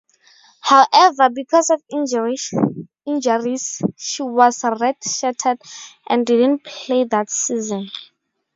However, 0.61 1.29
because 1.31 1.69
of 1.69 1.83
injuries, 1.87 2.41
she 2.47 4.23
was 4.25 4.61
redshirted 4.63 5.61
and 6.07 6.25
didn't 6.25 6.63
play 6.63 7.03
that 7.03 7.29
season. 7.29 7.87